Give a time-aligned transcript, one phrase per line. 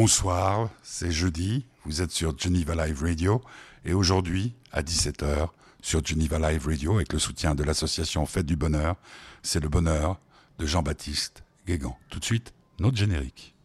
[0.00, 3.42] Bonsoir, c'est jeudi, vous êtes sur Geneva Live Radio
[3.84, 5.48] et aujourd'hui à 17h
[5.82, 8.94] sur Geneva Live Radio avec le soutien de l'association Fête du Bonheur,
[9.42, 10.20] c'est le bonheur
[10.60, 11.98] de Jean-Baptiste Guégan.
[12.10, 13.56] Tout de suite, notre générique.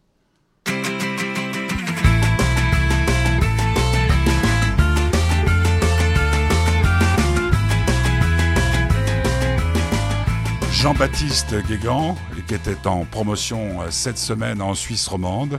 [10.72, 12.16] Jean-Baptiste Guégan,
[12.46, 15.58] qui était en promotion euh, cette semaine en Suisse romande,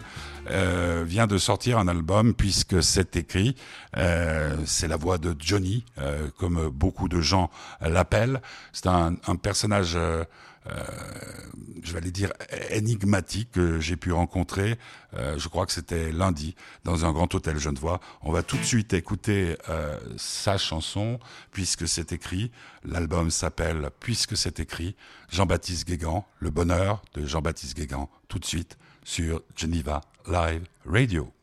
[0.50, 3.56] euh, vient de sortir un album puisque c'est écrit.
[3.98, 5.86] Euh, c'est la voix de Johnny,
[6.38, 7.50] comme beaucoup de gens
[7.82, 8.42] l'appellent.
[8.74, 10.24] C'est un, un, personnage euh,
[11.86, 12.34] je vais aller dire
[12.72, 14.78] énigmatique que j'ai pu rencontrer.
[15.14, 18.02] Euh, je crois que c'était lundi dans un grand hôtel Genevois.
[18.22, 21.20] On va tout de suite écouter euh, sa chanson
[21.52, 22.52] puisque c'est écrit.
[22.84, 24.96] L'album s'appelle Puisque c'est écrit.
[25.30, 31.35] Jean-Baptiste Guégan, le bonheur de Jean-Baptiste Guégan, tout de suite sur Geneva Live Radio.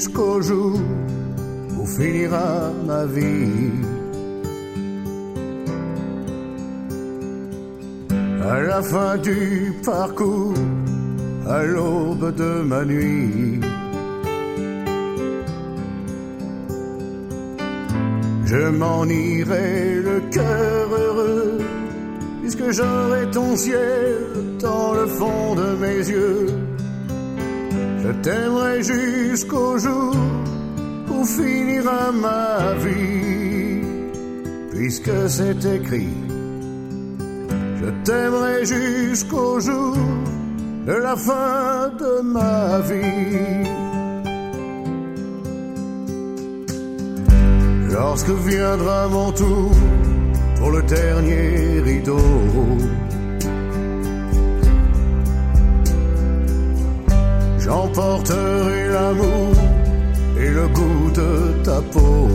[0.00, 0.80] Jusqu'au jour
[1.78, 3.70] où finira ma vie.
[8.50, 10.54] À la fin du parcours,
[11.46, 13.60] à l'aube de ma nuit.
[18.46, 21.58] Je m'en irai le cœur heureux,
[22.40, 24.16] puisque j'aurai ton ciel
[24.60, 26.46] dans le fond de mes yeux
[28.22, 30.14] t'aimerai jusqu'au jour
[31.10, 33.80] où finira ma vie,
[34.70, 36.16] puisque c'est écrit.
[37.80, 39.96] Je t'aimerai jusqu'au jour
[40.86, 43.68] de la fin de ma vie.
[47.90, 49.72] Lorsque viendra mon tour
[50.56, 52.18] pour le dernier rideau,
[57.70, 59.54] J'emporterai l'amour
[60.40, 62.28] et le goût de ta peau.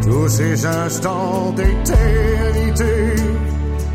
[0.00, 2.94] Tous ces instants d'éternité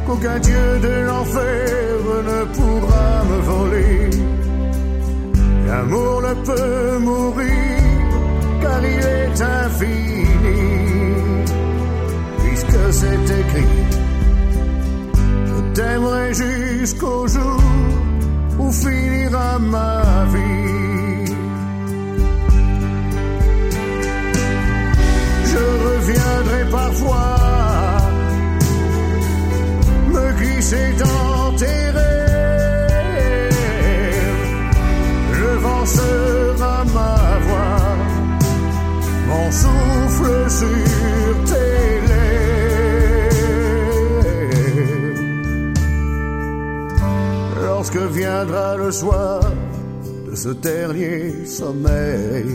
[0.05, 1.99] qu'aucun dieu de l'enfer
[2.29, 4.09] ne pourra me voler.
[5.65, 7.81] L'amour ne peut mourir
[8.61, 10.25] car il est infini,
[12.43, 13.96] puisque c'est écrit
[15.77, 17.61] t'aimerai jusqu'au jour
[18.57, 21.35] où finira ma vie.
[25.51, 27.35] Je reviendrai parfois
[30.13, 33.51] me glisser dans tes rêves.
[35.41, 37.17] Le vent sera ma
[37.47, 37.85] voix,
[39.29, 40.96] mon souffle sur
[48.17, 49.41] viendra le soir
[50.27, 52.45] de ce dernier sommeil.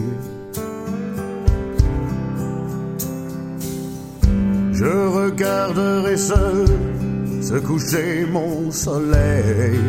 [4.72, 6.66] Je regarderai seul
[7.40, 9.80] se coucher mon soleil.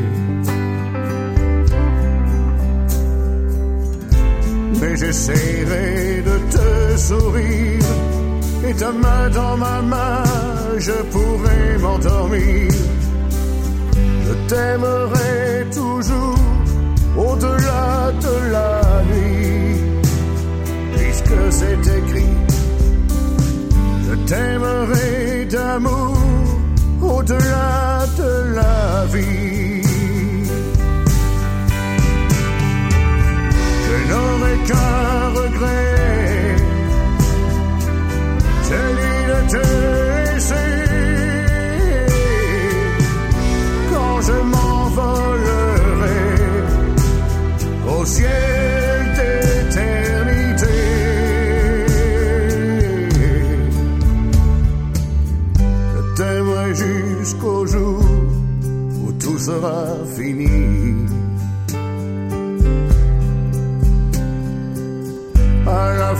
[4.79, 7.89] Mais j'essaierai de te sourire
[8.67, 10.23] et ta main dans ma main,
[10.77, 12.71] je pourrai m'endormir
[14.25, 16.39] je t'aimerai toujours
[17.17, 19.81] au-delà de la nuit,
[20.95, 22.35] puisque c'est écrit.
[24.07, 26.17] Je t'aimerai d'amour
[27.01, 29.81] au-delà de la vie.
[33.85, 36.55] Je n'aurai qu'un regret,
[38.69, 39.93] celui de te
[40.49, 40.72] au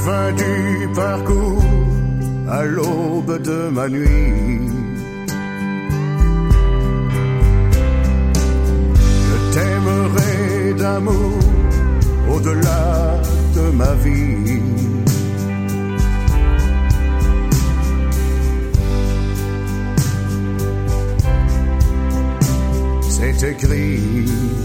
[0.06, 1.64] fin du parcours,
[2.50, 4.60] à l'aube de ma nuit.
[9.28, 11.40] Je t'aimerai d'amour
[12.34, 13.22] au-delà
[13.56, 14.62] de ma vie.
[23.10, 24.63] C'est écrit.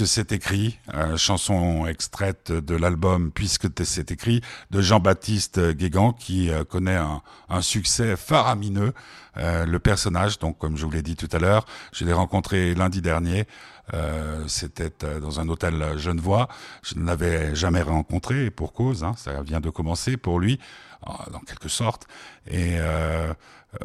[0.00, 6.48] Puisque c'est écrit, euh, chanson extraite de l'album Puisque c'est écrit de Jean-Baptiste Guégan qui
[6.48, 7.20] euh, connaît un,
[7.60, 8.94] succès faramineux.
[9.36, 12.74] Euh, le personnage, donc comme je vous l'ai dit tout à l'heure, je l'ai rencontré
[12.74, 13.46] lundi dernier.
[14.46, 16.48] C'était dans un hôtel Genevois.
[16.82, 19.02] Je ne l'avais jamais rencontré pour cause.
[19.02, 20.60] Hein, ça vient de commencer pour lui,
[21.32, 22.06] dans quelque sorte.
[22.48, 22.76] Et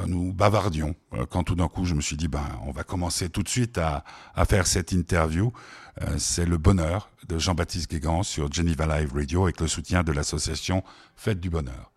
[0.06, 0.94] nous bavardions.
[1.32, 3.80] Quand tout d'un coup, je me suis dit, ben, on va commencer tout de suite
[3.80, 4.04] à
[4.46, 5.52] faire cette interview.
[6.02, 10.12] Euh, c'est le bonheur de Jean-Baptiste Guégan sur Geneva Live Radio avec le soutien de
[10.12, 10.84] l'association
[11.16, 11.92] Fête du Bonheur.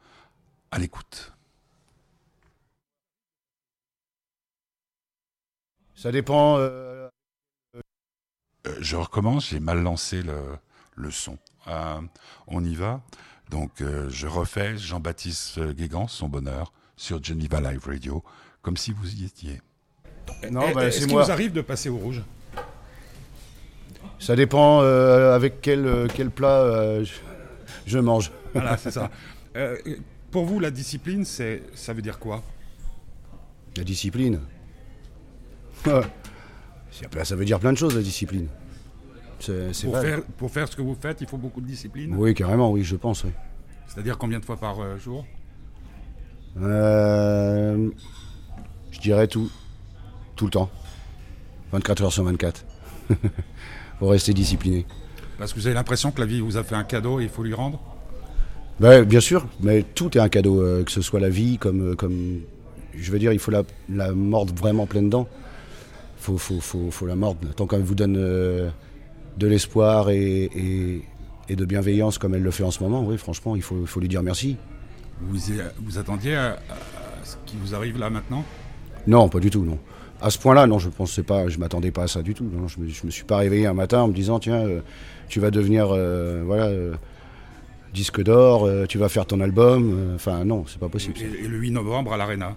[0.71, 1.33] À l'écoute.
[5.97, 6.59] Ça dépend.
[8.81, 10.57] je recommence, j'ai mal lancé le,
[10.95, 11.39] le son.
[12.47, 13.01] on y va.
[13.51, 18.23] Donc je refais Jean-Baptiste Guégan, son bonheur sur Geneva Live Radio,
[18.63, 19.61] comme si vous y étiez.
[20.51, 22.23] Non, eh, bah, Est-ce qu'il vous arrive de passer au rouge?
[24.19, 27.05] Ça dépend euh, avec quel, euh, quel plat euh,
[27.87, 28.33] je, mange.
[28.53, 29.11] Voilà, c'est ça.
[30.31, 32.43] pour vous, la discipline, c'est, ça veut dire quoi?
[33.77, 34.41] La discipline
[35.85, 38.49] Ça veut dire plein de choses, la discipline.
[39.85, 42.15] pour, faire, pour faire ce que vous faites, il faut beaucoup de discipline?
[42.17, 43.23] Oui, carrément, oui, je pense.
[43.25, 43.31] Oui.
[43.87, 45.25] C'est-à-dire combien de fois par jour?
[46.57, 47.89] Je
[49.01, 49.49] dirais tout.
[50.35, 50.71] Tout le temps.
[51.73, 52.65] 24 heures sur 24.
[53.99, 54.87] Pour rester discipliné.
[55.39, 57.29] Parce que vous avez l'impression que la vie vous a fait un cadeau et il
[57.29, 57.81] faut lui rendre
[58.81, 61.93] ben, Bien sûr, mais tout est un cadeau, euh, que ce soit la vie, comme,
[61.93, 62.41] euh, comme.
[62.95, 65.29] Je veux dire, il faut la, la mordre vraiment pleine dents.
[66.19, 67.41] Il faut, faut, faut, faut, la mordre.
[67.55, 68.17] Tant qu'elle vous donne
[69.39, 71.03] de l'espoir et, et,
[71.49, 74.01] et, de bienveillance comme elle le fait en ce moment, oui, franchement, il faut, faut
[74.01, 74.57] lui dire merci.
[75.21, 75.39] Vous,
[75.81, 76.59] vous attendiez à,
[77.25, 78.45] ce qui vous arrive là maintenant?
[79.07, 79.79] Non, pas du tout, non.
[80.21, 82.45] À ce point-là, non, je pensais pas, je m'attendais pas à ça du tout.
[82.67, 84.81] je, me, me suis pas réveillé un matin en me disant tiens, euh,
[85.29, 86.95] tu vas devenir euh, voilà euh,
[87.95, 90.13] disque d'or, tu vas faire ton album.
[90.15, 91.15] Enfin non, c'est pas possible.
[91.21, 92.57] Et, le 8 novembre à l'Arena.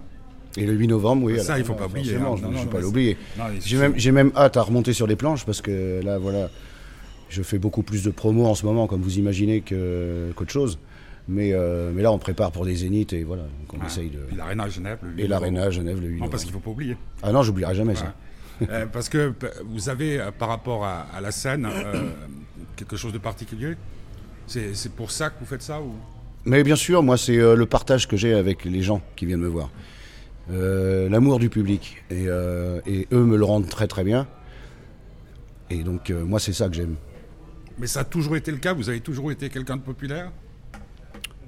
[0.56, 1.40] Et le 8 novembre, oui.
[1.40, 2.16] Ça, il faut pas oublier.
[2.16, 2.34] Hein.
[2.36, 3.16] je ne vais pas l'oublier.
[3.60, 6.50] J'ai même, même, hâte à remonter sur les planches parce que là, voilà,
[7.28, 10.78] je fais beaucoup plus de promos en ce moment, comme vous imaginez, qu'autre chose.
[11.28, 13.42] Mais, euh, mais là, on prépare pour des zéniths et voilà.
[13.42, 14.20] Donc on ah, essaye de.
[14.32, 16.70] Et l'Arena Genève, le Et l'Arena Genève, le 8 Non, parce qu'il ne faut pas
[16.70, 16.96] oublier.
[17.22, 18.14] Ah non, j'oublierai jamais ça.
[18.68, 19.32] Euh, parce que
[19.64, 21.68] vous avez, euh, par rapport à, la scène,
[22.76, 23.74] quelque chose de particulier?
[24.46, 25.94] C'est pour ça que vous faites ça ou...
[26.44, 29.48] Mais bien sûr, moi, c'est le partage que j'ai avec les gens qui viennent me
[29.48, 29.70] voir.
[30.48, 32.04] L'amour du public.
[32.10, 34.26] Et, et, eux me le rendent très très bien.
[35.70, 36.96] Et donc, moi, c'est ça que j'aime.
[37.78, 38.74] Mais ça a toujours été le cas?
[38.74, 40.30] Vous avez toujours été quelqu'un de populaire?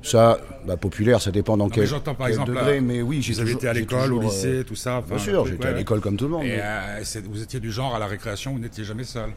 [0.04, 3.56] Ça, bah, populaire, ça dépend dans quel, j'entends par exemple, degré, mais oui, j'ai toujours
[3.56, 5.02] été à l'école, au lycée, euh, tout ça.
[5.08, 6.44] Bien sûr, j'étais à l'école comme tout le monde.
[6.44, 9.30] Et euh, vous étiez du genre à la récréation, vous n'étiez jamais seul.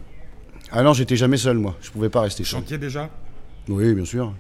[0.72, 1.78] Ah non, j'étais jamais seul, moi.
[1.82, 2.60] Je pouvais pas rester seul.
[2.60, 3.10] Chantiez déjà?
[3.70, 4.34] Oui, bien sûr.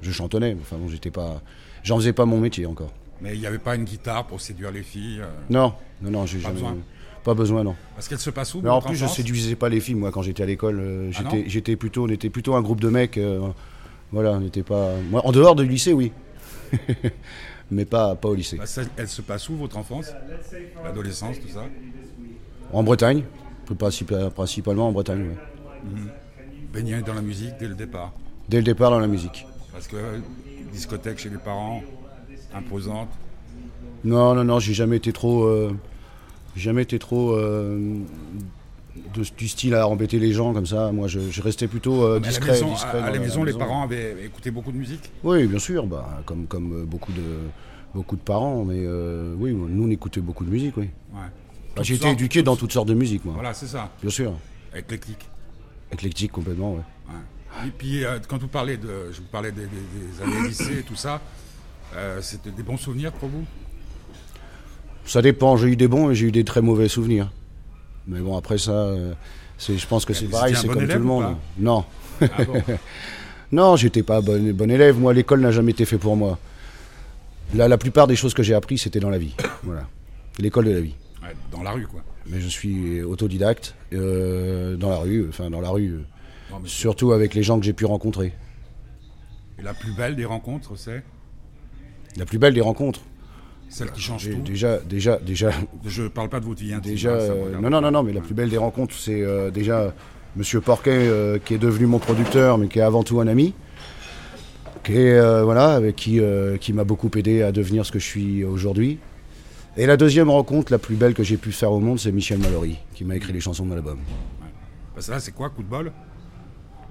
[0.00, 0.56] Je chantonnais.
[0.60, 1.42] Enfin bon, j'étais pas.
[1.82, 2.92] J'en faisais pas mon métier encore.
[3.20, 5.28] Mais il n'y avait pas une guitare pour séduire les filles euh?
[5.50, 6.54] Non, non, non, j'ai jamais.
[6.54, 6.76] Besoin?
[7.24, 7.74] Pas besoin, non.
[7.94, 10.22] Parce qu'elle se passe où Mais en plus, je séduisais pas les filles, moi, quand
[10.22, 11.12] j'étais à l'école.
[11.18, 13.18] Ah j'étais, plutôt, on était plutôt un groupe de mecs.
[14.12, 14.92] Voilà, on n'était pas.
[15.10, 16.12] Moi, en dehors du lycée, oui.
[17.70, 18.56] mais pas, pas au lycée.
[18.56, 18.64] Bah,
[18.96, 20.12] elle se passe où votre enfance?
[20.84, 21.64] L'adolescence, tout ça?
[22.72, 23.24] En Bretagne,
[24.34, 25.36] principalement en Bretagne.
[26.74, 27.02] Ouais.
[27.02, 28.12] dans la musique dès le départ?
[28.48, 29.46] Dès le départ dans la musique.
[29.72, 29.96] Parce que
[30.72, 31.82] discothèque chez les parents,
[32.54, 33.08] imposante?
[34.04, 35.44] Non, non, non, j'ai jamais été trop.
[35.44, 35.76] Euh,
[36.54, 37.98] jamais été trop euh,
[39.14, 40.92] du style à embêter les gens comme ça.
[40.92, 42.60] Moi, je, restais plutôt euh, discret.
[42.92, 45.10] À la maison, les parents avaient écouté beaucoup de musique?
[45.22, 47.22] Oui, bien sûr, bah, comme, comme euh, beaucoup, de,
[47.94, 48.64] beaucoup de parents.
[48.64, 50.90] Mais euh, oui, nous, on écoutait beaucoup de musique, oui.
[51.12, 53.34] Bah, j'ai été éduqué dans toutes sortes de musique, moi.
[53.34, 53.90] Voilà, c'est ça.
[54.00, 54.32] Bien sûr.
[54.74, 55.28] Éclectique.
[55.92, 56.82] Éclectique, complètement, oui.
[57.66, 59.62] Et puis, quand vous parlez de, je vous parlais des,
[60.22, 61.20] années lycée et tout ça,
[62.20, 63.44] c'était des bons souvenirs pour vous?
[65.06, 65.56] Ça dépend.
[65.56, 67.30] J'ai eu des bons et j'ai eu des très mauvais souvenirs.
[68.06, 69.14] Mais bon, après ça, euh,
[69.58, 71.36] c'est, je pense que c'est pareil, c'est comme tout le monde.
[71.58, 71.84] Non.
[72.20, 72.26] Ah
[73.52, 74.98] non, j'étais pas bon, bon élève.
[74.98, 76.38] Moi, l'école n'a jamais été fait pour moi.
[77.54, 79.34] La, la plupart des choses que j'ai appris, c'était dans la vie.
[79.62, 79.86] Voilà.
[80.38, 80.94] L'école de la vie.
[81.50, 82.02] dans la rue, quoi.
[82.26, 85.94] Mais je suis autodidacte, euh, dans la rue, enfin dans la rue,
[86.52, 88.32] euh, surtout avec les gens que j'ai pu rencontrer.
[89.58, 91.02] Et la plus belle des rencontres, c'est?
[92.16, 93.00] La plus belle des rencontres
[93.68, 94.40] celle qui change tout.
[94.42, 95.50] Déjà, déjà, déjà.
[95.84, 96.92] Je parle pas de votre vie intime.
[96.92, 99.92] Déjà, euh, non, non, non, non, mais la plus belle des rencontres, c'est euh, déjà
[100.36, 103.54] Monsieur Porquet, euh, qui est devenu mon producteur, mais qui est avant tout un ami,
[104.84, 106.20] qui est, voilà, avec qui,
[106.60, 108.98] qui m'a beaucoup aidé à devenir ce que je suis aujourd'hui.
[109.76, 112.38] Et la deuxième rencontre, la plus belle que j'ai pu faire au monde, c'est Michel
[112.38, 113.74] Mallory, qui m'a écrit les chansons de.
[114.94, 115.92] Parce que là, c'est quoi, coup de bol?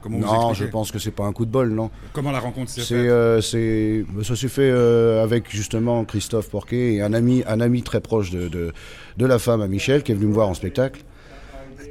[0.10, 1.90] Non, je pense que c'est pas un coup de bol, non.
[2.14, 7.02] Comment la rencontre s'est faite euh, Ça s'est fait euh, avec justement Christophe Porquet et
[7.02, 10.28] un ami, un ami très proche de, de, la femme à Michel qui est venu
[10.28, 11.02] me voir en spectacle.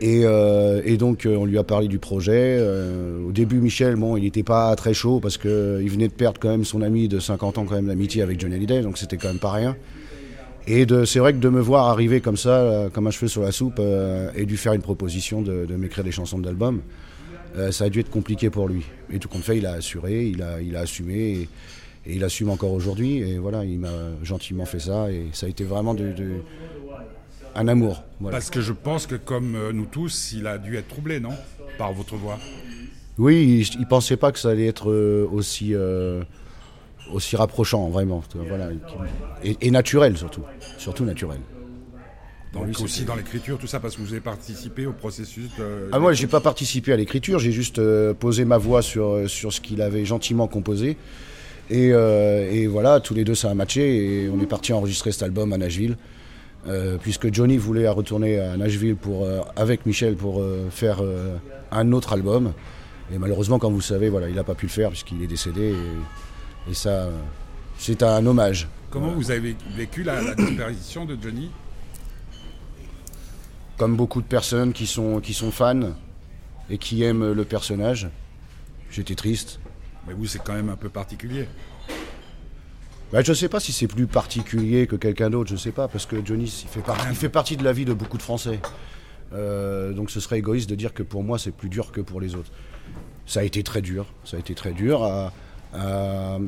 [0.00, 2.61] Et, euh, et donc on lui a parlé du projet.
[3.26, 5.50] au début, Michel, bon, il n'était pas très chaud parce qu'il
[5.90, 8.56] venait de perdre quand même son ami de 50 ans quand même d'amitié avec Johnny
[8.56, 9.76] Hallyday, donc c'était quand même pas rien.
[10.66, 13.52] Et c'est vrai que de me voir arriver comme ça, comme un cheveu sur la
[13.52, 13.80] soupe,
[14.35, 16.80] et lui faire une proposition de, de m'écrire des chansons de l'album,
[17.56, 18.84] euh, ça a dû être compliqué pour lui.
[19.11, 21.14] Et tout compte fait, il a assuré, il a, il a assumé.
[21.14, 21.49] Et,
[22.06, 23.18] il assume encore aujourd'hui.
[23.18, 23.88] Et voilà, il m'a
[24.23, 25.11] gentiment fait ça.
[25.11, 26.12] Et ça a été vraiment de,
[27.54, 28.02] un amour.
[28.30, 31.32] Parce que je pense que, comme euh, nous tous, il a dû être troublé, non?
[31.78, 32.38] Par votre voix.
[33.16, 35.75] Oui, il, ne pensait pas que ça allait être euh, aussi,
[37.12, 38.23] aussi rapprochant, vraiment.
[38.34, 38.68] Voilà.
[39.42, 40.42] et naturel, surtout.
[40.76, 41.38] Surtout naturel.
[42.54, 45.88] Donc aussi dans l'écriture, tout ça, parce que vous avez participé au processus de...
[45.92, 49.26] Ah moi, j'ai pas participé à l'écriture, j'ai juste euh, posé ma voix sur, euh,
[49.26, 50.96] sur ce qu'il avait gentiment composé.
[51.70, 55.11] Et, euh, et, voilà, tous les deux, ça a matché et on est parti enregistrer
[55.12, 55.96] cet album à Nashville.
[57.02, 61.02] puisque Johnny voulait retourner à Nashville pour, avec Michel pour faire
[61.70, 62.52] un autre album.
[63.12, 65.26] Et malheureusement, comme vous le savez, voilà, il n'a pas pu le faire puisqu'il est
[65.26, 65.75] décédé.
[66.70, 67.08] Et, ça,
[67.78, 68.68] c'est un hommage.
[68.90, 71.50] Comment vous avez vécu la, la disparition de Johnny?
[73.76, 75.94] Comme beaucoup de personnes qui sont, qui sont fans
[76.70, 78.08] et qui aiment le personnage.
[78.90, 79.60] J'étais triste.
[80.06, 81.48] Mais vous, c'est quand même un peu particulier.
[83.12, 85.72] Bah, je ne sais pas si c'est plus particulier que quelqu'un d'autre, je ne sais
[85.72, 88.18] pas, parce que Johnny il fait, partie, il fait partie de la vie de beaucoup
[88.18, 88.60] de Français.
[89.32, 92.20] Euh, donc ce serait égoïste de dire que pour moi c'est plus dur que pour
[92.20, 92.50] les autres.
[93.26, 95.32] Ça a été très dur, ça a été très dur à,
[95.74, 96.38] à,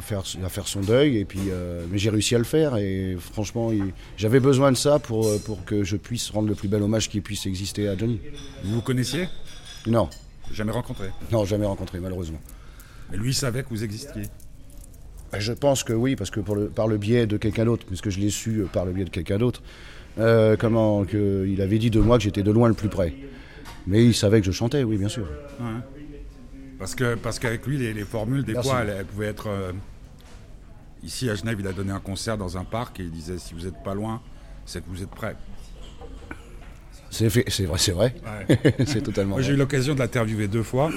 [0.00, 1.18] faire, à faire son deuil.
[1.18, 2.76] Et puis, euh, mais j'ai réussi à le faire.
[2.76, 3.70] Et franchement,
[4.16, 7.08] j'avais besoin de ça pour, euh, pour que je puisse rendre le plus bel hommage
[7.08, 8.20] qui puisse exister à Johnny.
[8.64, 9.28] Vous vous connaissiez?
[9.86, 10.08] Non.
[10.52, 11.08] Jamais rencontré?
[11.32, 12.40] Non, jamais rencontré, malheureusement.
[13.10, 14.22] Mais lui savait que vous existiez?
[15.32, 17.86] Bah, Je pense que oui, parce que pour le, par le biais de quelqu'un d'autre,
[17.86, 19.62] puisque je l'ai su euh, par le biais de quelqu'un d'autre,
[20.58, 23.12] comment que, il avait dit de moi que j'étais de loin le plus près.
[23.86, 25.28] Mais il savait que je chantais, oui, bien sûr.
[26.78, 29.48] Parce que parce qu'avec lui, les, formules, des fois, elles, pouvaient être.
[29.48, 29.72] Euh,
[31.02, 33.54] ici à Genève, il a donné un concert dans un parc et il disait si
[33.54, 34.20] vous n'êtes pas loin,
[34.64, 35.36] c'est que vous êtes prêt.
[37.10, 38.14] C'est vrai, c'est vrai.
[38.86, 39.40] c'est totalement.
[39.40, 40.90] J'ai eu l'occasion de l'interviewer deux fois.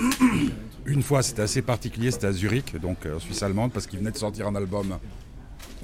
[0.86, 4.00] Une fois, c'était assez particulier, c'était à Zurich, donc euh, en Suisse allemande, parce qu'il
[4.00, 4.98] venait de sortir un album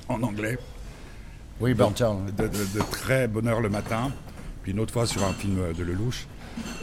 [0.09, 0.57] en anglais.
[1.59, 4.11] Oui, de, de, très bonne heure le matin.
[4.63, 6.27] Puis une autre fois sur un film de Lelouch.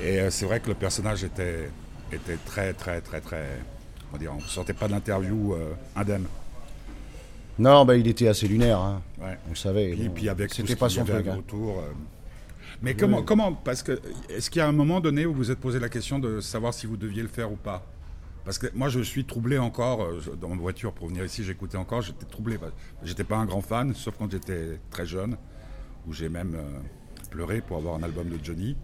[0.03, 1.69] Et euh, c'est vrai que le personnage était
[2.15, 3.59] était très, très, très, très.
[4.13, 6.27] On ne sortait pas de l'interview euh, indemne.
[7.59, 8.79] Non, bah, il était assez lunaire.
[8.79, 9.03] Hein.
[9.21, 9.91] On le savait.
[9.91, 11.27] Et puis, avec c'était pas son truc.
[11.27, 11.37] Hein.
[11.39, 11.93] Autour, euh.
[12.83, 15.51] Mais comment, comment Parce que est-ce qu'il y a un moment donné où vous vous
[15.51, 17.87] êtes posé la question de savoir si vous deviez le faire ou pas?
[18.45, 21.45] Parce que moi, je suis troublé encore euh, dans ma voiture pour venir ici.
[21.45, 22.03] J'écoutais encore.
[22.03, 22.59] J'étais troublé.
[23.05, 25.37] J'étais pas un grand fan, sauf quand j'étais très jeune,
[26.07, 26.57] où j'ai même
[27.31, 28.77] pleuré pour avoir un album de Johnny.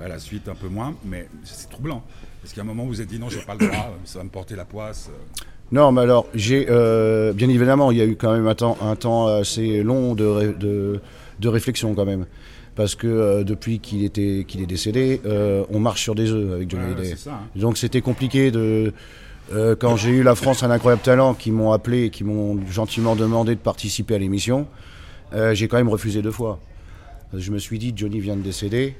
[0.00, 2.02] Après la suite, un peu moins, mais c'est troublant.
[2.42, 4.24] Est-ce qu'à un moment, vous vous êtes dit non, j'ai pas le droit, ça va
[4.24, 6.64] me porter la poisse euh Non, mais alors, j'ai.
[6.70, 10.14] Euh, bien évidemment, il y a eu quand même un temps, un temps assez long
[10.14, 11.00] de, de,
[11.38, 12.24] de réflexion, quand même.
[12.76, 15.20] Parce que euh, depuis qu'il était qu'il est décédé,
[15.68, 17.16] on marche sur des œufs avec Johnny Hallyday.
[17.28, 17.40] Hein.
[17.54, 18.94] Donc c'était compliqué de.
[19.80, 23.54] quand j'ai eu la France un incroyable talent, qui m'ont appelé, qui m'ont gentiment demandé
[23.54, 24.66] de participer à l'émission,
[25.52, 26.58] j'ai quand même refusé deux fois.
[27.34, 28.96] Je me suis dit, Johnny vient de décéder.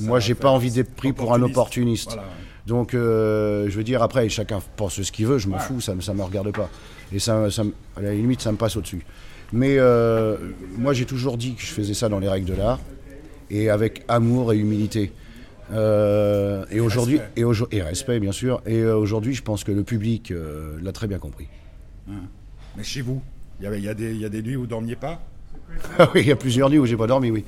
[0.00, 2.16] Moi, j'ai pas envie d'être pris pour un opportuniste.
[2.66, 5.94] Donc, euh, je veux dire, après, chacun pense ce qu'il veut, je m'en fous, ça
[5.94, 6.68] ne me regarde pas.
[7.12, 7.62] Et ça, ça,
[7.96, 9.04] à la limite, ça me passe au-dessus.
[9.52, 10.36] Mais euh,
[10.76, 12.80] moi, j'ai toujours dit que je faisais ça dans les règles de l'art,
[13.50, 15.12] et avec amour et humilité.
[15.72, 18.60] Euh, et aujourd'hui, et, et, respect, bien sûr.
[18.66, 20.32] Et aujourd'hui, je pense que le public
[20.82, 21.48] l'a très bien compris.
[22.06, 22.12] Ah.
[22.76, 23.22] Mais chez vous,
[23.60, 23.94] il y, y, a
[24.28, 25.22] des nuits où vous ne dormiez pas?
[26.14, 27.44] Oui, il y a plusieurs nuits où j'ai pas dormi, oui.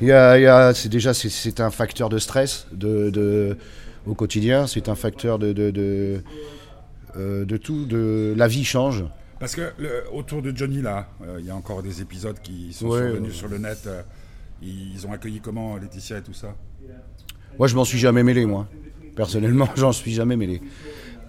[0.00, 3.56] Il y a, c'est déjà c'est, un facteur de stress de,
[4.06, 6.22] au quotidien, c'est un facteur de de,
[7.16, 9.04] euh, de, tout, de la vie change.
[9.38, 9.72] Parce que
[10.12, 13.48] autour de Johnny là, euh, il y a encore des épisodes qui sont survenus sur
[13.48, 13.78] le net.
[13.86, 14.02] Euh,
[14.62, 16.54] ils ont accueilli comment Laetitia et tout ça?
[17.58, 18.68] Moi, je m'en suis jamais mêlé, moi.
[19.16, 20.60] Personnellement, j'en suis jamais mêlé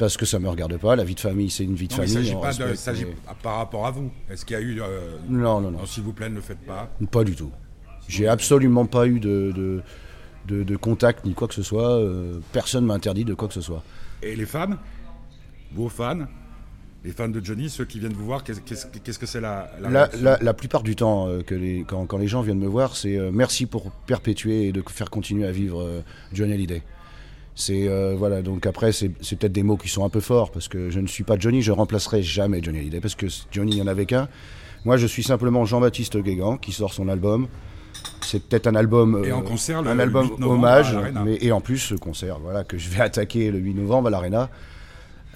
[0.01, 0.95] parce que ça me regarde pas.
[0.95, 2.13] La vie de famille, c'est une vie de famille.
[2.13, 4.09] Il ne s'agit pas par rapport à vous.
[4.31, 5.85] Est-ce qu'il y a eu euh, Non, non, non.
[5.85, 6.89] S'il vous plaît, ne le faites pas.
[7.11, 7.51] Pas du tout.
[8.07, 9.83] J'ai absolument pas eu de,
[10.47, 11.99] de, contact ni quoi que ce soit.
[11.99, 13.83] Euh, personne m'a interdit de quoi que ce soit.
[14.23, 14.75] Et les fans
[15.75, 16.25] Vos fans?
[17.03, 20.53] Les fans de Johnny, ceux qui viennent vous voir, qu'est-ce que c'est la la, la,
[20.53, 23.31] plupart du temps, euh, que les, quand, quand, les gens viennent me voir, c'est euh,
[23.33, 26.83] merci pour perpétuer et de faire continuer à vivre euh, Johnny Hallyday.
[27.55, 30.89] C'est voilà donc après c'est peut-être des mots qui sont un peu forts parce que
[30.89, 33.81] je ne suis pas Johnny, je remplacerai jamais Johnny Hallyday parce que Johnny il y
[33.81, 34.29] en avait qu'un.
[34.85, 37.47] Moi je suis simplement Jean-Baptiste Guégan qui sort son album.
[38.21, 41.95] C'est peut-être un album et en concert, un album hommage, mais et en plus ce
[41.95, 44.49] concert voilà que je vais attaquer le 8 novembre à l'Arena.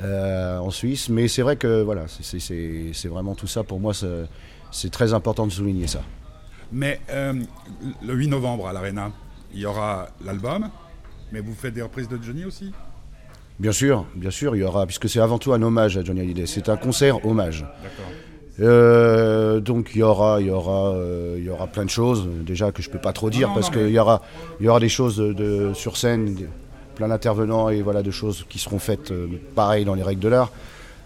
[0.01, 1.07] Euh, en Suisse.
[1.07, 3.63] Mais c'est vrai que voilà, c'est vraiment tout ça.
[3.63, 3.93] Pour moi,
[4.71, 6.01] c'est très important de souligner ça.
[6.71, 7.33] Mais euh,
[8.05, 9.11] le 8 novembre à l'Arena,
[9.53, 10.69] il y aura l'album,
[11.31, 12.71] mais vous faites des reprises de Johnny aussi
[13.59, 16.19] Bien sûr, bien sûr, il y aura, puisque c'est avant tout un hommage à Johnny
[16.19, 16.45] Hallyday.
[16.45, 17.65] C'est un concert hommage.
[18.59, 20.93] Euh, donc il y aura, il y aura,
[21.37, 23.89] il y aura plein de choses déjà que je peux pas trop dire parce qu'il
[23.89, 24.21] y aura,
[24.59, 26.37] il y aura des choses de sur scène,
[26.95, 30.29] plein d'intervenants et voilà de choses qui seront faites euh, pareil dans les règles de
[30.29, 30.51] l'art.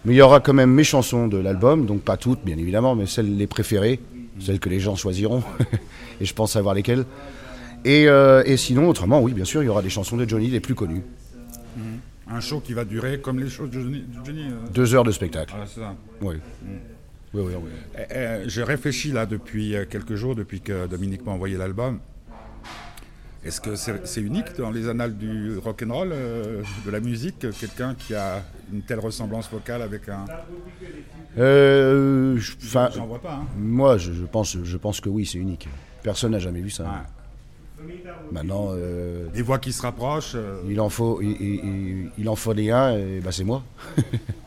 [0.04, 2.94] Mais il y aura quand même mes chansons de l'album, donc pas toutes bien évidemment,
[2.94, 4.00] mais celles les préférées,
[4.38, 5.42] celles que les gens choisiront,
[6.20, 7.04] et je pense savoir lesquelles.
[7.84, 10.48] Et, euh, et, sinon, autrement, oui, bien sûr, il y aura des chansons de Johnny
[10.48, 11.02] les plus connues.
[11.76, 11.80] Mmh.
[12.28, 14.68] Un show qui va durer comme les shows de Johnny, euh.
[14.72, 15.54] Deux heures de spectacle.
[15.56, 15.94] Ah, c'est ça.
[16.20, 16.36] Oui.
[16.36, 16.68] Mmh.
[17.32, 17.70] Oui, oui, oui.
[17.96, 22.00] Eh, eh, j'ai réfléchi là depuis quelques jours, depuis que Dominique m'a envoyé l'album.
[23.42, 27.38] Est-ce que c'est unique dans les annales du rock and roll, euh, de la musique,
[27.58, 30.26] quelqu'un qui a une telle ressemblance vocale avec un
[31.38, 33.36] euh, J'en vois pas.
[33.36, 33.46] Hein.
[33.56, 35.68] Moi, je, pense, je pense que oui, c'est unique.
[36.02, 37.06] Personne n'a jamais vu ça.
[38.32, 40.36] Maintenant, euh, des voix qui se rapprochent.
[40.68, 43.62] Il en faut, il, il, en faut des uns, et ben c'est moi.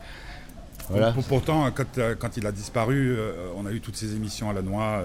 [0.88, 1.14] voilà.
[1.28, 3.16] Pourtant, quand, quand, il a disparu,
[3.56, 5.02] on a eu toutes ces émissions à la noix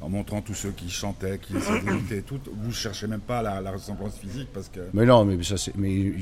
[0.00, 2.40] en montrant tous ceux qui chantaient, qui essayaient d'imiter tout.
[2.46, 4.80] Vous ne cherchez même pas la, ressemblance physique parce que.
[4.92, 5.76] Mais non, mais ça c'est.
[5.76, 6.12] Mais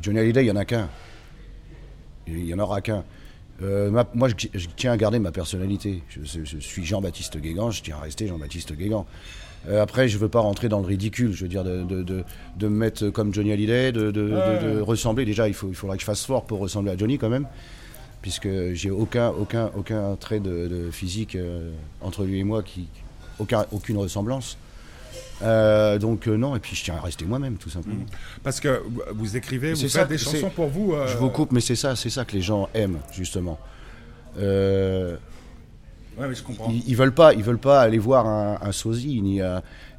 [0.00, 0.88] Johnny Hallyday, il n'y en a qu'un.
[2.26, 3.04] Il n'y en aura qu'un.
[3.62, 6.02] Euh, moi, je, tiens à garder ma personnalité.
[6.08, 9.06] Je, suis Jean-Baptiste Guégan, je tiens à rester Jean-Baptiste Guégan.
[9.68, 12.24] Euh, après, je ne veux pas rentrer dans le ridicule, je veux dire, de, de,
[12.56, 15.24] de, me mettre comme Johnny Hallyday, de, ressembler.
[15.24, 17.46] Déjà, il, faut, il faudra que je fasse fort pour ressembler à Johnny quand même
[18.22, 22.88] puisque j'ai aucun, aucun, aucun trait de, physique euh, entre lui et moi, qui,
[23.38, 24.56] aucun, aucune ressemblance.
[25.42, 27.96] Euh, donc euh, non, et puis je tiens à rester moi-même, tout simplement.
[27.96, 28.40] Mmh.
[28.44, 28.80] Parce que
[29.12, 30.94] vous écrivez, vous faites des chansons pour vous.
[31.08, 33.58] Je vous coupe, mais c'est ça, c'est ça que les gens aiment justement.
[36.18, 36.70] Ouais, mais je comprends.
[36.70, 39.40] Ils, veulent pas, ils veulent pas aller voir un, sosie ni,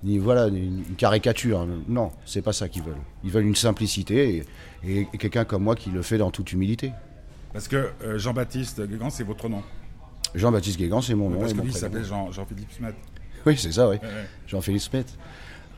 [0.03, 1.67] ni voilà une, caricature.
[1.87, 2.95] Non, c'est pas ça qu'ils veulent.
[3.23, 4.43] Ils veulent une simplicité
[4.83, 6.91] et, et quelqu'un comme moi qui le fait dans toute humilité.
[7.53, 9.63] Parce que euh, Jean-Baptiste Guégan, c'est votre nom.
[10.33, 11.39] Jean-Baptiste Guégan, c'est mon nom.
[11.39, 12.93] Parce que lui, il s'appelle Jean, philippe Smet.
[13.45, 13.97] Oui, c'est ça, oui.
[14.47, 15.05] Jean-Philippe Smet.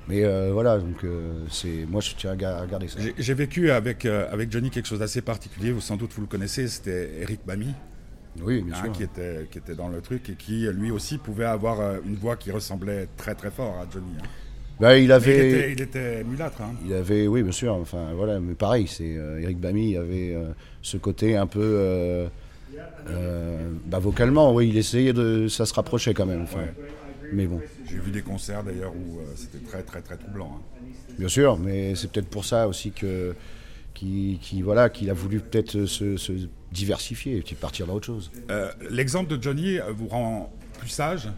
[0.07, 2.99] Mais euh, voilà, donc euh, c'est moi je tiens à garder ça.
[3.17, 6.67] J'ai vécu avec, avec Johnny quelque chose d'assez particulier, vous, sans doute vous le connaissez,
[6.67, 7.73] c'était Eric Bamy.
[8.41, 8.91] Oui, bien hein, sûr.
[8.91, 12.35] Qui était, qui était dans le truc et qui lui aussi pouvait avoir une voix
[12.35, 14.11] qui ressemblait très très fort à Johnny.
[14.19, 14.25] Hein.
[14.79, 15.71] Bah, il avait.
[15.71, 16.61] il, était, mulâtre.
[16.61, 16.73] Hein.
[16.85, 17.73] Il avait, oui, bien sûr.
[17.75, 20.35] Enfin, voilà, mais pareil, c'est Eric Bamy il avait
[20.81, 21.61] ce côté un peu.
[21.61, 22.27] Euh,
[23.09, 25.47] euh, bah, vocalement, oui, il essayait de.
[25.47, 26.45] Ça se rapprochait quand même.
[27.33, 27.59] Mais bon.
[27.89, 30.59] J'ai vu des concerts d'ailleurs où euh, c'était très, très, très troublant.
[30.59, 30.85] Hein.
[31.17, 33.35] Bien sûr, mais c'est peut-être pour ça aussi que.
[33.95, 38.31] Qui, voilà, qu'il a voulu peut-être se, diversifier et partir dans autre chose.
[38.89, 41.29] L'exemple de Johnny vous rend plus sage?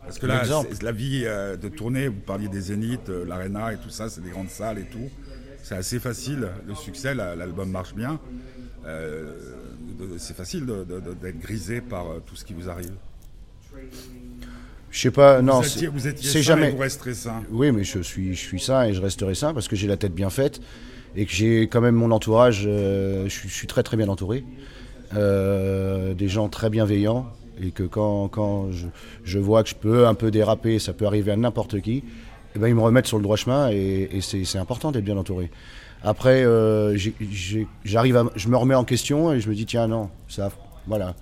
[0.00, 0.42] Parce que là,
[0.82, 4.48] la vie de tournée, vous parliez des Zéniths, l'Arena et tout ça, c'est des grandes
[4.48, 5.10] salles et tout
[5.68, 6.48] c'est assez facile.
[6.66, 8.18] Le succès, l'album marche bien.
[8.86, 9.34] Euh,
[10.16, 12.92] c'est facile d'être grisé par euh, tout ce qui vous arrive.
[14.90, 15.60] Je sais pas, non.
[15.60, 16.70] Étiez, jamais.
[16.70, 17.42] vous resterez sain.
[17.50, 19.98] Oui, mais je suis, je suis sain et je resterai sain parce que j'ai la
[19.98, 20.60] tête bien faite
[21.16, 22.64] et que j'ai quand même mon entourage.
[22.66, 24.44] Euh, je, suis très très bien entouré,
[25.12, 27.26] des gens très bienveillants
[27.60, 28.68] et que quand, quand
[29.24, 32.04] je, vois que je peux un peu déraper, ça peut arriver à n'importe qui.
[32.54, 35.50] Eh ben, ils me remettent sur le droit chemin et, c'est important d'être bien entouré.
[36.02, 36.96] Après, euh,
[37.84, 40.50] j'arrive je me remets en question et je me dis tiens non, ça,
[40.86, 41.16] voilà.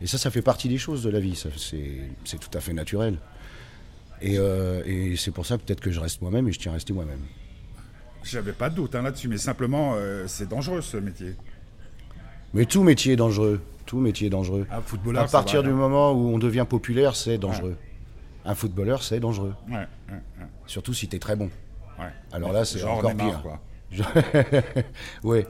[0.00, 1.42] Et ça, ça fait partie des choses de la vie.
[2.24, 3.18] C'est tout à fait naturel.
[4.24, 6.92] Euh, et, c'est pour ça peut-être que je reste moi-même et je tiens à rester
[6.92, 7.20] moi-même.
[8.22, 11.34] J'avais pas de doute hein, là-dessus, mais simplement, euh, c'est dangereux ce métier.
[12.54, 13.60] Mais tout métier est dangereux.
[13.86, 14.66] Tout métier est dangereux.
[14.70, 17.76] Un footballeur, à partir du moment où on devient populaire, c'est dangereux.
[18.44, 19.54] Un footballeur, c'est dangereux.
[19.70, 19.86] Ouais,
[20.66, 21.50] Surtout si tu es très bon.
[21.98, 22.12] Ouais.
[22.32, 23.42] Alors là, c'est encore pire.
[25.22, 25.44] Oui.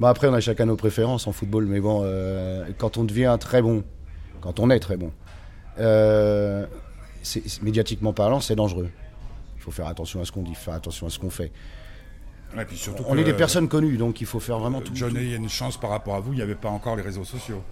[0.00, 3.36] Bon, après, on a chacun nos préférences en football, mais bon, euh, quand on devient
[3.38, 3.84] très bon,
[4.40, 5.12] quand on est très bon,
[5.78, 6.66] euh,
[7.62, 8.90] médiatiquement parlant, c'est dangereux.
[9.56, 11.52] Il faut faire attention à ce qu'on dit, faire attention à ce qu'on fait.
[13.08, 14.94] On est des personnes connues, donc il faut faire vraiment tout.
[14.94, 16.96] Johnny, il y a une chance par rapport à vous, il n'y avait pas encore
[16.96, 17.62] les réseaux sociaux.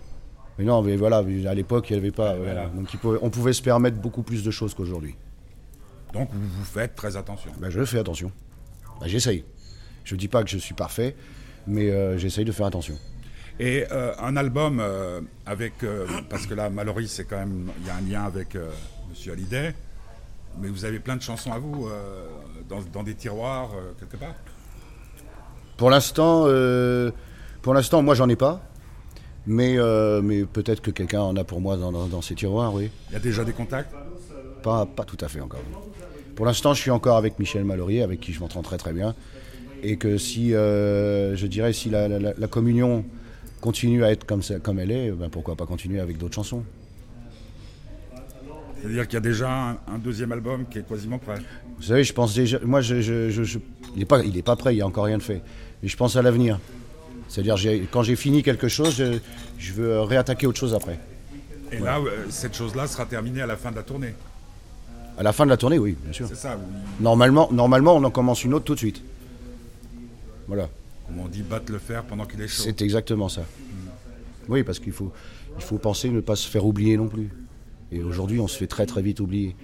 [0.59, 2.35] Mais non, mais voilà, à l'époque, il n'y avait pas.
[2.75, 2.89] Donc
[3.23, 5.17] on pouvait se permettre beaucoup plus de choses qu'aujourd'hui.
[6.13, 7.51] Donc vous, vous faites très attention.
[7.59, 8.33] Ben, je fais attention.
[9.01, 9.45] Ben, j'essaye.
[10.05, 11.15] Je ne dis pas que je suis parfait,
[11.67, 12.99] mais euh, j'essaye de faire attention.
[13.59, 15.75] Et euh, un album euh, avec.
[16.29, 17.71] parce que là, Mallory, c'est quand même.
[17.81, 18.57] Il y a un lien avec
[19.09, 19.75] Monsieur Hallyday.
[20.59, 21.89] Mais vous avez plein de chansons à vous
[22.69, 24.35] dans, dans, des tiroirs, quelque part?
[25.81, 26.45] Pour l'instant,
[27.63, 28.61] pour l'instant, moi, j'en ai pas.
[29.47, 29.79] Mais,
[30.23, 32.91] mais peut-être que quelqu'un en a pour moi dans, dans, ces tiroirs, oui.
[33.09, 33.91] Il y a déjà des contacts?
[34.63, 35.63] Pas, pas tout à fait encore.
[36.37, 39.15] Pour l'instant, je suis encore avec Michel Mallory, avec qui je m'entends très très bien.
[39.83, 43.03] Et que si, euh, je dirais, si la, communion
[43.63, 46.63] continue à être comme, ça, comme elle est, ben pourquoi pas continuer avec d'autres chansons?
[48.83, 51.37] C'est-à-dire qu'il y a déjà un, deuxième album qui est quasiment prêt?
[51.79, 52.59] Vous savez, je pense déjà.
[52.63, 53.31] Moi, je,
[53.95, 55.41] il n'est pas, pas prêt, il n'y a encore rien de fait.
[55.83, 56.59] Mais je pense à l'avenir.
[57.29, 57.57] C'est-à-dire,
[57.91, 59.19] quand j'ai fini quelque chose, je,
[59.59, 60.99] je, veux réattaquer autre chose après.
[61.73, 64.15] Et là, euh, cette chose-là sera terminée à la fin de la tournée
[65.21, 66.31] à la fin de la tournée, oui, bien sûr.
[66.99, 69.03] Normalement, normalement, on en commence une autre tout de suite.
[70.49, 70.71] Voilà.
[71.07, 72.63] Comme on dit, battre le fer pendant qu'il est chaud.
[72.65, 73.43] C'est exactement ça.
[74.49, 75.13] Oui, parce qu'il faut,
[75.59, 77.29] il faut penser ne pas se faire oublier non plus.
[77.93, 79.57] Et aujourd'hui, on se fait très très vite oublier.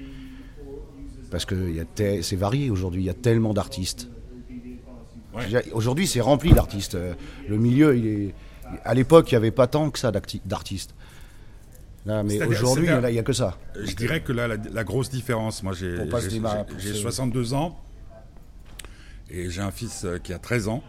[1.31, 1.73] Parce que
[2.21, 4.09] c'est varié aujourd'hui, il y a tellement d'artistes.
[5.73, 6.97] Aujourd'hui, c'est rempli d'artistes.
[7.49, 8.35] Le milieu, il est.
[8.85, 10.95] À l'époque, il n'y avait pas tant que ça d'artistes
[12.07, 13.59] mais aujourd'hui, il n'y a, que ça.
[13.81, 15.97] Je dirais que là, la, grosse différence, moi j'ai
[16.95, 17.79] 62 ans
[19.29, 20.85] et j'ai un fils euh, qui a 13 ans.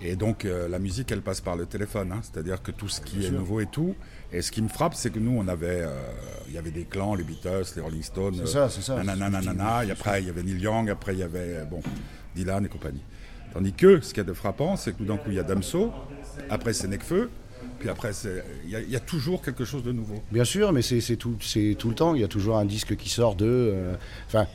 [0.00, 2.20] Et donc euh, la musique, elle passe par le téléphone, hein.
[2.22, 3.94] c'est-à-dire que tout ce qui est nouveau et tout.
[4.32, 5.90] Et ce qui me frappe, c'est que nous, on avait, euh,
[6.48, 9.02] il y avait des clans, les Beatles, les Rolling Stones, c'est ça, c'est ça.
[9.02, 11.80] Nanana, et après il y avait Neil Young, après il y avait bon
[12.34, 13.02] Dylan et compagnie.
[13.52, 15.42] Tandis que ce qui est de frappant, c'est que tout d'un coup il y a
[15.42, 15.92] Damso,
[16.50, 17.30] après c'est Necfeu,
[17.78, 18.10] puis après,
[18.64, 20.20] il y, a toujours quelque chose de nouveau.
[20.32, 21.36] Bien sûr, mais c'est tout,
[21.78, 22.14] tout le temps.
[22.14, 23.46] Il y a toujours un disque qui sort de.
[23.46, 23.94] Euh,
[24.26, 24.46] enfin,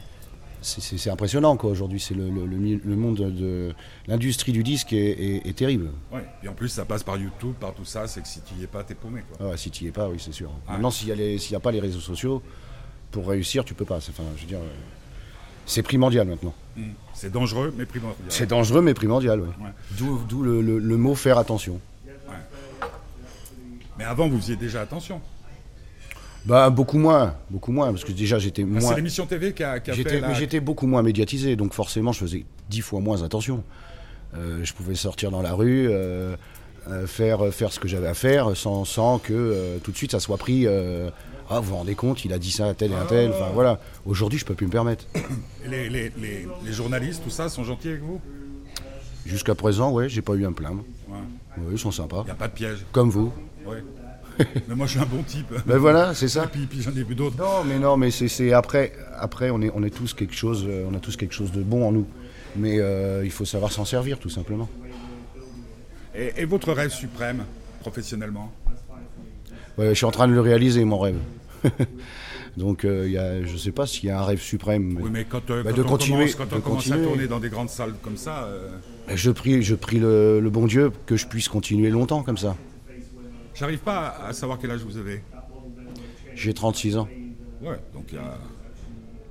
[0.62, 1.71] c'est impressionnant quoi.
[1.71, 3.73] Aujourd'hui, c'est le, le, monde de
[4.08, 5.89] l'industrie du disque est, terrible.
[6.12, 6.25] Ouais.
[6.43, 8.08] Et en plus, ça passe par YouTube, par tout ça.
[8.08, 9.21] C'est que si tu n'y es pas, t'es paumé.
[9.21, 9.51] Quoi.
[9.51, 10.51] Ah si tu n'y es pas, oui, c'est sûr.
[10.67, 12.41] Maintenant, s'il n'y a, pas les réseaux sociaux,
[13.12, 13.97] pour réussir, tu peux pas.
[13.97, 14.69] Enfin, je veux dire, euh,
[15.65, 16.54] c'est primordial maintenant.
[16.76, 16.84] Mmh.
[17.13, 18.26] C'est dangereux, mais primordial.
[18.30, 19.39] C'est dangereux, mais primordial.
[19.39, 19.47] Ouais.
[19.97, 21.80] D'où le mot faire attention.
[23.97, 25.21] Mais avant, vous faisiez déjà attention.
[26.45, 28.82] Bah beaucoup moins, beaucoup moins, parce que déjà j'étais moins.
[28.82, 30.21] c'est l'émission TV qui a, qui fait.
[30.21, 33.63] Mais j'étais beaucoup moins médiatisé, donc forcément je faisais dix fois moins attention.
[34.36, 36.36] Euh, je pouvais sortir dans la rue, euh,
[36.89, 40.19] euh, faire faire ce que j'avais à faire, sans, sans que tout de suite ça
[40.19, 40.67] soit pris.
[41.49, 43.32] Ah vous vous rendez compte, il a dit ça à tel et à tel.
[43.32, 43.79] Enfin voilà.
[44.06, 45.06] Aujourd'hui je peux plus me permettre.
[45.65, 48.19] Les, les, les, journalistes, tout ça, sont gentils avec vous?
[49.25, 50.71] Jusqu'à présent, ouais, j'ai pas eu un plein.
[50.71, 51.15] Ouais.
[51.58, 52.23] Oui, ils sont sympas.
[52.23, 52.86] Il n'y a pas de piège.
[52.91, 53.32] Comme vous.
[53.65, 53.77] Oui.
[54.67, 55.53] mais moi, je suis un bon type.
[55.65, 56.45] Ben voilà, c'est ça.
[56.45, 57.38] Et puis, puis j'en ai vu d'autres.
[57.38, 60.86] Non, mais non, mais c'est après, après, on est, on est tous quelque chose, euh,
[60.91, 62.08] on a tous quelque chose de bon en nous.
[62.56, 64.69] Mais euh, il faut savoir s'en servir, tout simplement.
[66.15, 67.43] Et, votre rêve suprême,
[67.79, 68.51] professionnellement?
[69.77, 71.17] Ouais, Je suis en train de le réaliser, mon rêve.
[72.57, 74.99] Donc, euh, y a, je ne sais pas s'il y a un rêve suprême.
[75.01, 77.49] Oui, mais quand, bah, de on, continuer, commence, quand on commence à tourner dans des
[77.49, 78.47] grandes salles comme ça.
[79.07, 82.55] Je prie, je prie le, bon Dieu que je puisse continuer longtemps comme ça.
[83.55, 85.23] J'arrive pas à savoir quel âge vous avez.
[86.36, 87.07] J'ai 36 ans.
[87.62, 88.38] Ouais, donc il y a.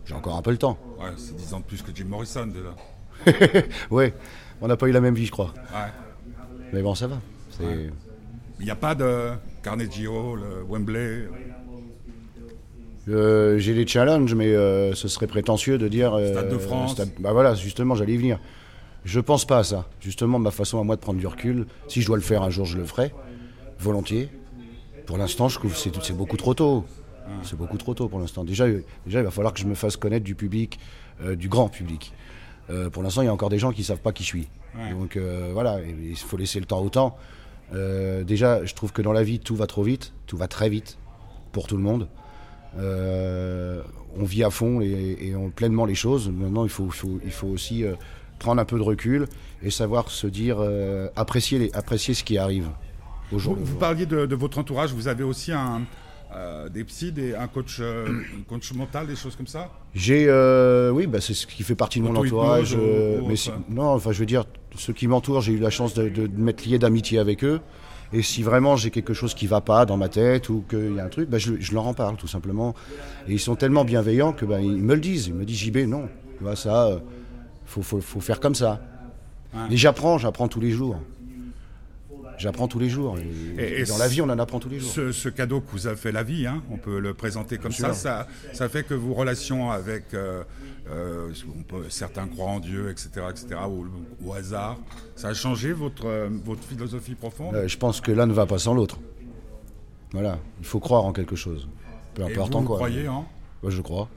[0.04, 0.78] J'ai encore un peu le temps.
[0.98, 3.62] Ouais, c'est 10 ans de plus que Jim Morrison déjà.
[3.90, 4.14] ouais,
[4.60, 5.52] on n'a pas eu la même vie, je crois.
[5.72, 5.90] Ouais.
[6.72, 7.20] Mais bon, ça va.
[7.60, 11.28] Il n'y a pas de Carnegie Hall, Wembley
[13.08, 16.14] euh, J'ai des challenges, mais euh, ce serait prétentieux de dire.
[16.14, 17.00] Euh, Stade de France.
[17.18, 18.38] Bah voilà, justement, j'allais y venir.
[19.04, 19.88] Je pense pas à ça.
[20.00, 22.50] Justement, ma façon à moi de prendre du recul, si je dois le faire un
[22.50, 23.12] jour, je le ferai,
[23.78, 24.28] volontiers.
[25.06, 26.84] Pour l'instant, je trouve que c'est beaucoup trop tôt.
[27.42, 28.44] C'est beaucoup trop tôt pour l'instant.
[28.44, 28.66] Déjà,
[29.06, 30.78] déjà, il va falloir que je me fasse connaître du public,
[31.22, 32.12] euh, du grand public.
[32.70, 34.28] Euh, pour l'instant, il y a encore des gens qui ne savent pas qui je
[34.28, 34.48] suis.
[34.90, 37.16] Donc euh, voilà, il faut laisser le temps au temps.
[37.72, 40.98] Déjà, je trouve que dans la vie, tout va trop vite, tout va très vite
[41.52, 42.08] pour tout le monde.
[42.76, 46.30] on vit à fond et, on pleinement les choses.
[46.30, 46.90] Maintenant, il faut,
[47.24, 47.84] il faut aussi
[48.42, 49.26] prendre un peu de recul
[49.62, 52.68] et savoir se dire, euh, apprécier, les, apprécier ce qui arrive
[53.32, 53.64] aujourd'hui.
[53.64, 55.82] Vous, parliez de, votre entourage, vous avez aussi un,
[56.34, 60.24] euh, des psys, des, un coach, euh, coach mental, des choses comme ça J'ai,
[60.92, 62.76] oui, bah, c'est ce qui fait partie de mon entourage.
[62.76, 63.34] mais
[63.68, 64.44] non, enfin, je veux dire,
[64.76, 67.60] ceux qui m'entourent, j'ai eu la chance de, de, m'être lié d'amitié avec eux.
[68.14, 71.00] Et si vraiment j'ai quelque chose qui va pas dans ma tête ou qu'il y
[71.00, 72.74] a un truc, bah, je, leur en parle tout simplement.
[73.26, 75.28] Et ils sont tellement bienveillants que bah, ils me le disent.
[75.28, 77.00] Ils me disent JB, non, tu vois ça
[77.80, 78.80] faut, faut, faire comme ça.
[79.70, 80.96] Et j'apprends, j'apprends tous les jours.
[82.42, 83.16] J'apprends tous les jours.
[83.56, 84.90] Et, dans la vie, on en apprend tous les jours.
[85.12, 87.92] Ce, cadeau que vous a fait la vie, hein, on peut le présenter comme ça,
[87.92, 90.42] ça, ça, fait que vos relations avec euh,
[90.90, 91.30] euh,
[91.88, 93.86] certains croient en Dieu, etc., etc., ou
[94.28, 94.76] au hasard,
[95.14, 97.56] ça a changé votre, euh, votre philosophie profonde?
[97.64, 98.98] Je pense que l'un ne va pas sans l'autre.
[100.10, 101.68] Voilà, il faut croire en quelque chose.
[102.14, 102.76] Peu importe en quoi.
[102.76, 103.24] Vous croyez en?
[103.64, 104.08] Je crois.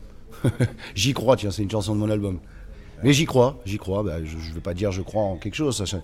[0.95, 2.39] j'y crois, tiens, c'est une chanson de mon album.
[3.05, 4.03] Mais j'y crois, j'y crois.
[4.03, 5.77] Bah, je ne veux pas dire je crois en quelque chose.
[5.77, 5.99] Ça,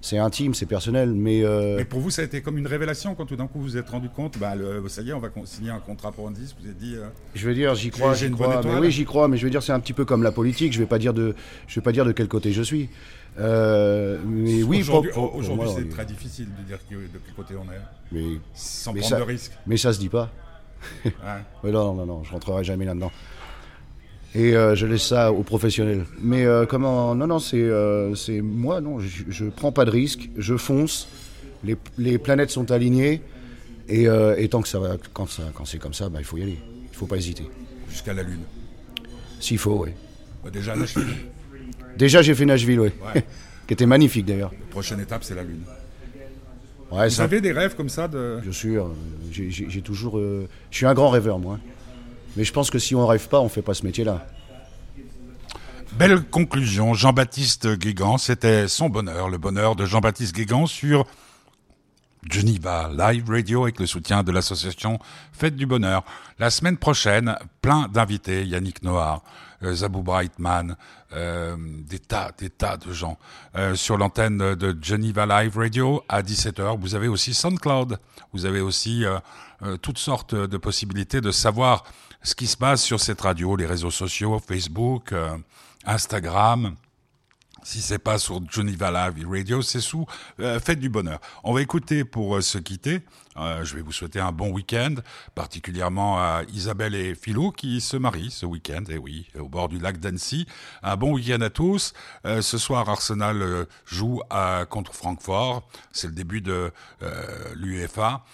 [0.00, 1.42] c'est intime, c'est personnel, mais...
[1.42, 1.76] Euh...
[1.76, 3.76] Mais pour vous, ça a été comme une révélation quand tout d'un coup vous vous
[3.76, 6.30] êtes rendu compte, bah, le, ça y est, on va signer un contrat pour un
[6.30, 6.94] disque, vous avez dit...
[6.94, 9.50] Euh, je veux dire, j'y crois, j'y crois, mais oui, j'y crois, mais je veux
[9.50, 11.34] dire, c'est un petit peu comme la politique, je vais pas dire de,
[11.66, 12.88] je vais pas dire de quel côté je suis.
[13.38, 17.80] Euh, mais oui, aujourd'hui, aujourd'hui c'est très difficile de dire de quel côté on est,
[18.12, 19.52] mais, sans prendre de risques.
[19.66, 20.30] Mais ça se dit pas.
[21.04, 21.12] ouais.
[21.72, 23.10] non, non, non, je rentrerai jamais là-dedans.
[24.36, 26.04] Et euh, je laisse ça aux professionnels.
[26.20, 29.90] Mais euh, comment Non, non, c'est euh, c'est moi, non, je, ne prends pas de
[29.90, 31.08] risque, je fonce.
[31.64, 33.22] Les, les planètes sont alignées.
[33.88, 36.36] Et, et, tant que ça va, quand, ça, quand c'est comme ça, bah, il faut
[36.36, 36.58] y aller.
[36.92, 37.48] Il faut pas hésiter.
[37.88, 38.42] Jusqu'à la Lune
[39.38, 39.90] S'il faut, oui.
[40.44, 41.06] Bah, déjà, Nashville
[41.96, 42.90] Déjà, j'ai fait Nashville, oui.
[43.66, 44.50] qui était magnifique d'ailleurs.
[44.50, 45.62] La prochaine étape, c'est la Lune.
[46.90, 48.40] Ouais, Vous avez des rêves comme ça de...
[48.42, 48.90] Bien sûr.
[49.30, 50.18] J'ai toujours.
[50.18, 51.58] je suis un grand rêveur, moi.
[52.36, 54.26] Mais je pense que si on rêve pas, on ne fait pas ce métier-là.
[55.98, 61.06] Belle conclusion, Jean-Baptiste Guégan, c'était son bonheur, le bonheur de Jean-Baptiste Guégan sur
[62.30, 64.98] Geneva Live Radio avec le soutien de l'association
[65.32, 66.04] Fête du Bonheur.
[66.38, 69.22] La semaine prochaine, plein d'invités, Yannick Noir,
[69.62, 70.76] euh, Zabou Brightman,
[71.14, 73.18] euh, des tas, des tas de gens
[73.56, 76.78] euh, sur l'antenne de Geneva Live Radio à 17h.
[76.78, 77.98] Vous avez aussi SoundCloud,
[78.32, 79.04] vous avez aussi
[79.80, 81.84] toutes sortes de possibilités de savoir
[82.22, 85.36] ce qui se passe sur cette radio, les réseaux sociaux, Facebook, euh,
[85.84, 86.74] Instagram.
[87.62, 90.06] Si c'est pas sur Geneva Live Radio, c'est sous
[90.40, 91.20] euh, Faites du Bonheur.
[91.42, 93.00] On va écouter pour euh, se quitter.
[93.36, 94.94] je vais vous souhaiter un bon week-end,
[95.34, 99.78] particulièrement à Isabelle et Philou qui se marient ce week-end, et oui, au bord du
[99.78, 100.46] lac d'Annecy.
[100.82, 101.92] Un bon week-end à tous.
[102.24, 104.22] ce soir, Arsenal joue
[104.70, 105.68] contre Francfort.
[105.92, 106.72] C'est le début de
[107.54, 108.24] l'UEFA.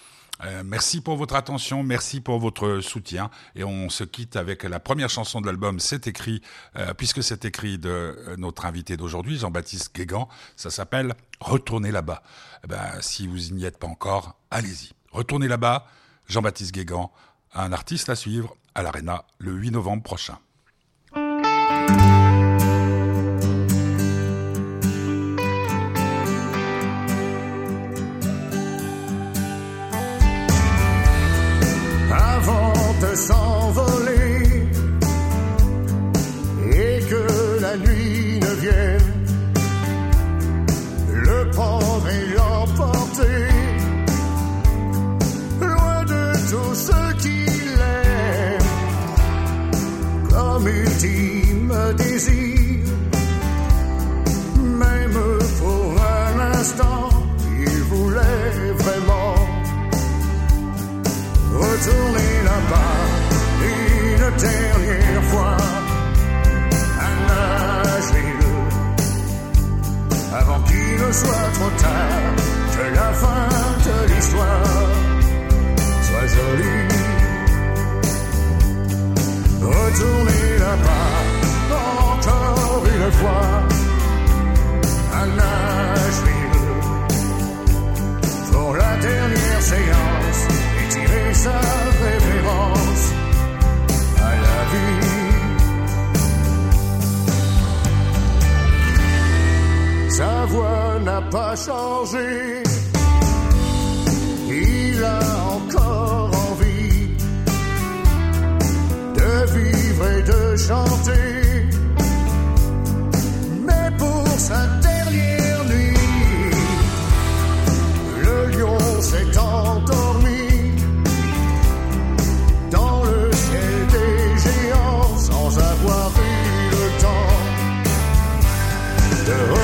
[0.44, 3.30] Euh, merci pour votre attention, merci pour votre soutien.
[3.54, 6.42] Et on se quitte avec la première chanson de l'album, c'est écrit,
[6.76, 10.28] euh, puisque c'est écrit de euh, notre invité d'aujourd'hui, Jean-Baptiste Guégan.
[10.56, 12.22] Ça s'appelle Retournez là-bas.
[12.64, 14.90] Eh ben, si vous n'y êtes pas encore, allez-y.
[15.10, 15.86] Retournez là-bas,
[16.28, 17.12] Jean-Baptiste Guégan,
[17.54, 20.38] un artiste à suivre à l'Arena le 8 novembre prochain.
[52.24, 52.78] Désir
[54.58, 55.18] même
[55.58, 57.08] pour un instant
[57.58, 59.34] il voulait vraiment
[61.52, 63.02] retourner là-bas.
[63.62, 64.91] Une dernière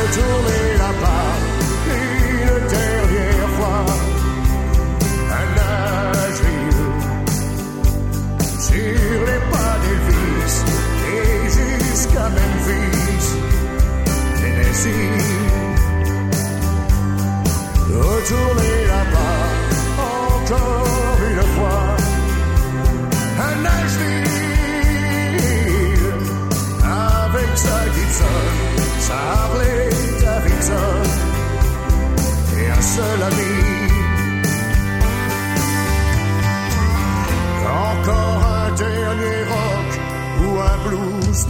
[0.09, 0.48] retourner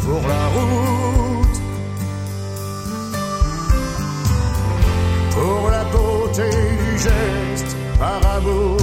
[0.08, 1.60] pour la route,
[5.34, 6.48] pour la beauté
[6.82, 8.77] du geste, par amour.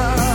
[0.00, 0.29] sun.